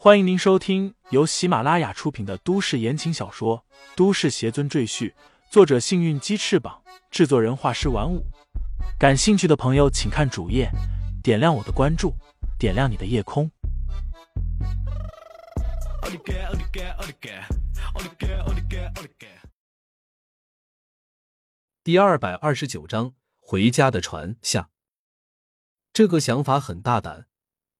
[0.00, 3.64] 欢迎您收听由喜马拉雅出品的都市言情小说
[3.96, 5.10] 《都市邪尊赘婿》，
[5.50, 8.24] 作者：幸运鸡翅膀，制作人：画师玩五。
[8.96, 10.70] 感兴趣的朋友，请看主页，
[11.20, 12.14] 点亮我的关注，
[12.56, 13.50] 点亮你的夜空。
[21.82, 24.70] 第二百二十九章，回家的船下。
[25.92, 27.26] 这个想法很大胆，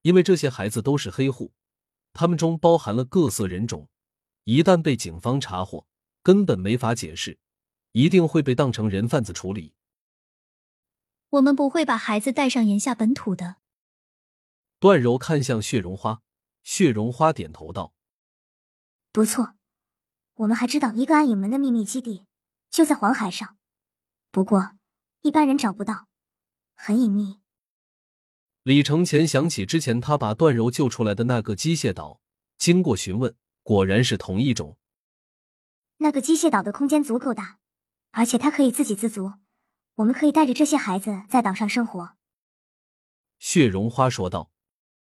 [0.02, 1.52] 因为这些孩子都是黑户，
[2.18, 3.88] 他们中包含了各色人种，
[4.42, 5.86] 一旦被警方查获，
[6.20, 7.38] 根本没法解释，
[7.92, 9.72] 一定会被当成人贩子处理。
[11.28, 13.58] 我们不会把孩子带上炎夏本土的。
[14.80, 16.20] 段柔看向血绒花，
[16.64, 17.92] 血绒花点头道
[19.12, 19.54] ：“不错，
[20.34, 22.26] 我们还知道一个暗影门的秘密基地，
[22.68, 23.56] 就在黄海上，
[24.32, 24.72] 不过
[25.20, 26.08] 一般人找不到，
[26.74, 27.38] 很隐秘。”
[28.68, 32.20] 李承前想起之前他把段柔救出来的那个机械岛，
[32.58, 34.76] 经过询问，果然是同一种。
[35.96, 37.60] 那个机械岛的空间足够大，
[38.10, 39.32] 而且它可以自给自足。
[39.94, 42.10] 我们可以带着这些孩子在岛上生活。”
[43.40, 44.50] 血绒花说道。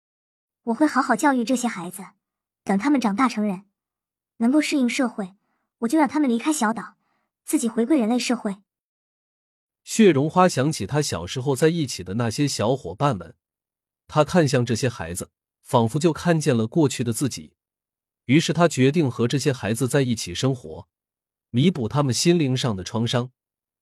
[0.62, 2.04] “我会好好教育这些孩子，
[2.62, 3.64] 等他们长大成人，
[4.36, 5.34] 能够适应社会，
[5.78, 6.94] 我就让他们离开小岛，
[7.44, 8.58] 自己回归人类社会。”
[9.82, 13.34] 血绒花想起他小时候在一起的那些小伙伴们，
[14.08, 15.30] 他看向这些孩子，
[15.62, 17.52] 仿佛就看见了过去的自己。
[18.24, 20.88] 于是他决定和这些孩子在一起生活，
[21.50, 23.30] 弥补他们心灵上的创伤。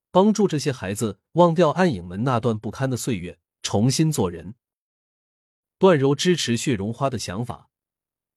[0.09, 4.55] 帮助这些孩子忘掉暗影门那段不堪的岁月，重新做人。
[5.77, 7.69] 段柔支持血绒花的想法，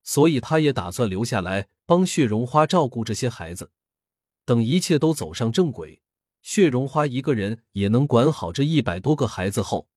[0.02, 3.70] 所以他也打算留下来帮血绒花照顾这些孩子。
[4.44, 6.02] 等一切都走上正轨，
[6.42, 9.88] 血绒花一个人也能管好这一百多个孩子后，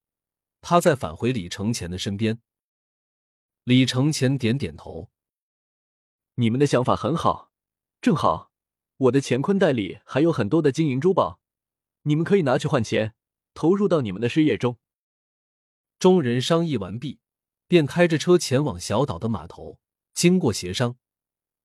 [0.63, 2.41] 他再返回李承前的身边。
[3.65, 5.11] 李承前点点头
[6.35, 7.51] ：“你们的想法很好，
[8.01, 8.51] 正好
[8.97, 11.41] 我的乾坤袋里还有很多的金银珠宝。”
[12.05, 13.13] 你们可以拿去换钱，
[13.53, 14.77] 投入到你们的事业中。
[15.99, 17.19] 众人商议完毕，
[17.67, 19.79] 便开着车前往小岛的码头。
[20.13, 20.97] 经过协商，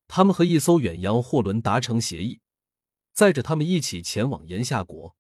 [0.06, 2.40] 他们和一艘远洋货轮达成协议，
[3.12, 5.16] 载着他们一起前往炎夏国。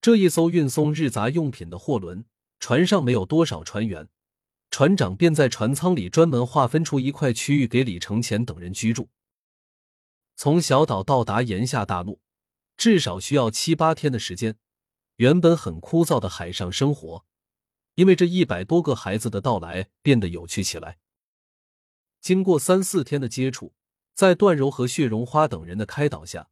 [0.00, 2.24] 这一艘运送日杂用品的货轮，
[2.60, 4.08] 船上没有多少船员，
[4.70, 9.08] 船长便在船舱里专门划分出一块区域给李承前等人居住。
[10.36, 12.20] 从小岛到达炎夏大陆。
[12.76, 14.56] 至少需要七八天的时间。
[15.16, 17.26] 原本很枯燥的海上生活，
[17.94, 20.96] 因为这一百多个孩子的到来变得有趣起来。
[22.22, 23.74] 经过三四天的接触，
[24.14, 26.48] 在段柔和血绒花等人的开导下，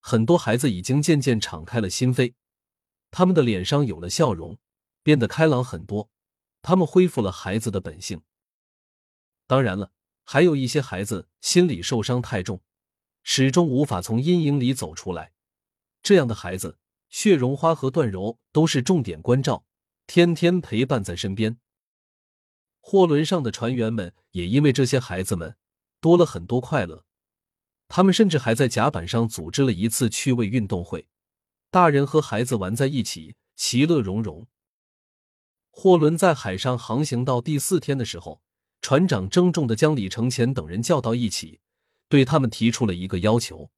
[0.00, 2.32] 很多孩子已经渐渐敞开了心扉，
[3.10, 4.56] 他们的脸上有了笑容，
[5.06, 6.10] 变得开朗很多。
[6.62, 8.22] 他们恢复了孩子的本性。
[9.46, 9.92] 当然了，
[10.24, 12.60] 还有一些孩子心理受伤太重，
[13.22, 15.32] 始终无法从阴影里走出来。
[16.02, 19.64] 这样的孩子，血绒花和段柔都是重点关照，
[20.08, 21.60] 天天陪伴在身边。
[22.80, 25.56] 货轮上的船员们也因为这些孩子们
[26.00, 27.04] 多了很多快乐，
[27.86, 31.06] 他们甚至还在甲板上组织了一次趣味运动会，
[31.70, 34.48] 大人和孩子玩在一起，其乐融融。
[35.78, 38.40] 货轮在海上航行到第四天的时候，
[38.80, 41.60] 船长郑重的将李承前等人叫到一起，
[42.08, 43.70] 对他们提出了一个要求。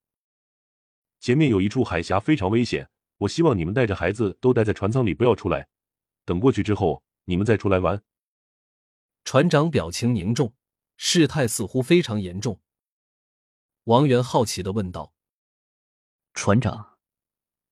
[1.19, 2.89] 前面有一处海峡，非常危险。
[3.17, 5.67] 我希望你们带着孩子都待在船舱里，不要出来。
[6.25, 8.01] 等过去之后，你们再出来玩。
[9.25, 10.55] 船长表情凝重，
[10.97, 12.61] 事态似乎非常严重。
[13.85, 15.13] 王源好奇的问道
[16.33, 16.99] ：“船长，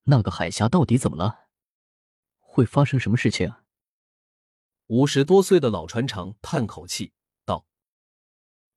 [0.03, 1.47] 那个海峡到底怎么了？
[2.41, 3.55] 会发生什么事情？”
[4.89, 7.13] 五十多岁的老船长叹口气
[7.45, 7.67] 道：“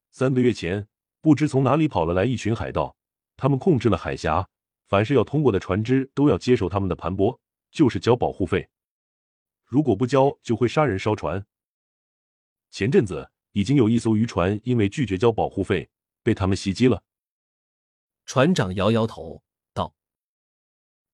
[0.09, 0.87] 三个月前，
[1.21, 2.95] 不知从哪里跑了来一群海盗，
[3.37, 4.49] 他们控制了海峡。”
[4.89, 7.37] 凡是要通过的船只都要接受他们的盘剥，
[7.69, 8.67] 就是交保护费。
[9.63, 11.45] 如果不交，就会杀人烧船。
[12.71, 15.91] 前阵子已经有一艘渔船因为拒绝交保护费，
[16.23, 17.03] 被他们袭击了。
[18.25, 19.43] 船长摇摇头
[19.75, 19.93] 道：“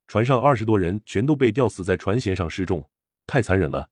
[0.07, 2.89] 船上二十多人全都被吊死在船舷上示众，
[3.27, 3.89] 太残忍了。”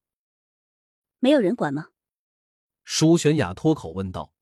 [1.23, 1.87] 没有人管吗？
[2.83, 4.33] 舒玄雅脱口问道：“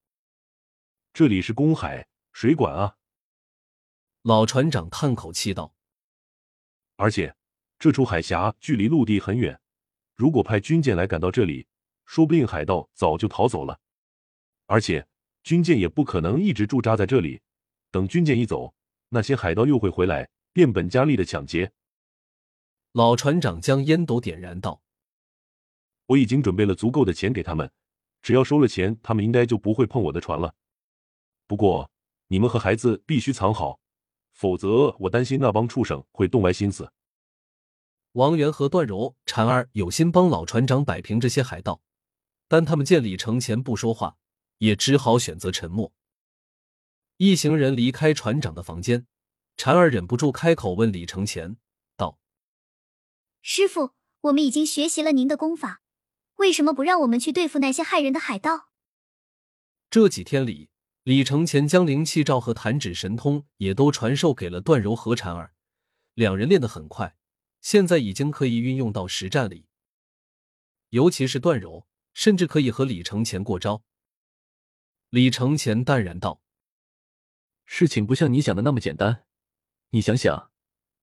[1.13, 2.98] 这里是公海，谁管啊？”
[4.24, 5.75] 老船长叹口气道
[6.98, 7.36] ：“而且
[7.78, 9.62] 这处海峡距离陆地很远，
[10.16, 11.68] 如果派军舰来赶到这里，
[12.07, 13.80] 说不定海盗早就逃走了。
[14.66, 15.07] 而且
[15.44, 17.44] 军舰也不可能一直驻扎在这里，
[17.92, 18.74] 等军舰一走，
[19.10, 21.74] 那些海盗又会回来，变本加厉的抢劫。”
[22.94, 24.81] 老船长将烟斗点燃道
[26.12, 27.72] ：“我已经准备了足够的钱给他们，
[28.22, 30.54] 只要收了钱，他们应该就不会碰我的船了。
[31.48, 31.90] 不过，
[32.28, 33.80] 你们和孩子必须藏好，
[34.34, 36.92] 否则我担心那帮畜生会动歪心思。
[38.13, 41.81] 王源和段柔、婵儿有心帮老船长摆平这些海盗，
[42.50, 44.18] 但他们见李承前不说话，
[44.58, 45.94] 也只好选择沉默。
[47.16, 49.08] 一行人离开船长的房间，
[49.56, 51.56] 婵儿忍不住开口问李承前
[51.96, 52.19] 道
[53.42, 53.92] ：“师傅，
[54.22, 55.81] 我们已经学习了您的功法，
[56.41, 58.69] 为什么不让我们去对付那些害人的海盗？”
[59.91, 60.69] 这几天里，
[61.03, 65.53] 李承前将灵气罩和弹指神通也都传授给了段柔和婵儿，
[66.15, 67.15] 两人练得很快。
[67.61, 69.67] 现在已经可以运用到实战里，
[70.89, 73.83] 尤其是段柔，甚至可以和李承前过招。
[75.09, 76.41] 李承前淡然道
[77.65, 79.25] ：“事情不像你想的那么简单。
[79.91, 80.51] 你想想，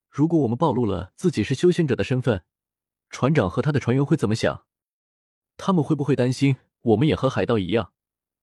[0.09, 2.45] 如果我们暴露了自己是修仙者的身份，
[3.11, 4.67] 船长和他的船员会怎么想？
[5.59, 7.93] 他们会不会担心我们也和海盗一样，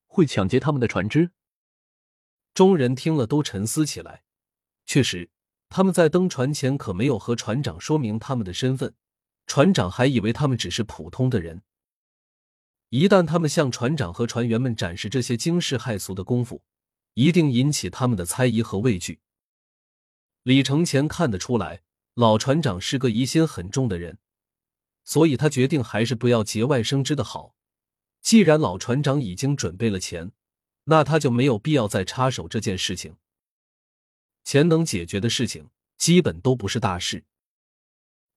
[0.05, 1.31] 会抢劫他们的船只？”
[2.53, 4.21] 众人听了都沉思起来。
[4.85, 5.31] 确实。
[5.67, 8.93] 他们在登船前可没有和船长说明他们的身份，
[9.47, 11.63] 船长还以为他们只是普通的人。
[12.89, 16.63] 一旦他们向船长和船员们展示这些惊世骇俗的功夫，
[17.15, 19.19] 一定引起他们的猜疑和畏惧。
[20.43, 21.81] 李承前看得出来，
[22.13, 24.19] 老船长是个疑心很重的人，
[25.05, 27.55] 所以他决定还是不要节外生枝的好。
[28.21, 30.31] 既然老船长已经准备了钱，
[30.85, 33.15] 那他就没有必要再插手这件事情。
[34.43, 37.23] 钱能解决的事情，基本都不是大事。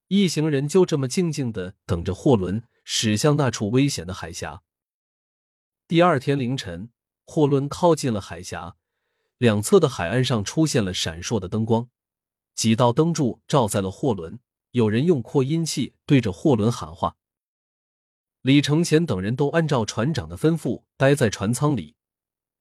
[0.09, 4.63] 一行人就这么静静的等着货轮驶向那处危险的海峡。
[5.87, 6.91] 第二天凌晨，
[7.25, 8.77] 货轮靠近了海峡，
[9.37, 11.89] 两侧的海岸上出现了闪烁的灯光，
[12.55, 14.39] 几道灯柱照在了货轮。
[14.73, 17.17] 有人用扩音器对着货轮喊话。
[18.43, 21.97] 李承前等人都按照船长的吩咐待在船舱里，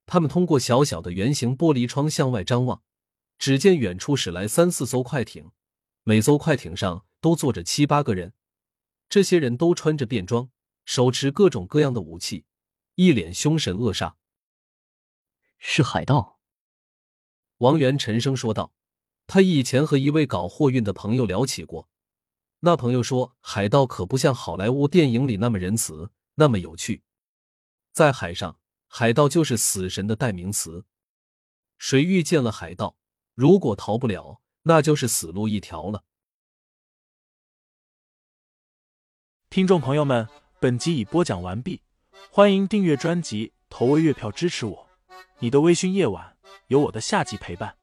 [0.06, 2.82] 他们通过小小的圆形玻璃窗向外张望。
[3.40, 5.52] 只见远处驶来三四艘快艇，
[6.02, 8.34] 每艘快艇上都坐着七八个人，
[9.08, 10.50] 这些人都穿着便装，
[10.86, 12.46] 手持各种各样的武器，
[12.96, 14.16] 一脸凶神恶煞。
[15.60, 16.40] 是海盗。
[17.60, 18.74] 王源沉声说道
[19.28, 21.88] ：“他以前和一位搞货运的朋友聊起过，
[22.60, 27.04] 那朋友说，海盗可不像好莱坞电影里那么仁慈，那么有趣。
[27.94, 30.86] 在海上，海盗就是死神的代名词，
[31.78, 32.96] 谁遇见了海盗？”
[33.36, 36.04] 如果逃不了，那就是死路一条了。
[39.52, 40.28] 听众朋友们，
[40.60, 41.84] 本集已播讲完毕，
[42.32, 44.90] 欢迎订阅专辑，投喂月票支持我。
[45.38, 46.36] 你的微醺夜晚，
[46.68, 47.78] 有我的下集陪伴。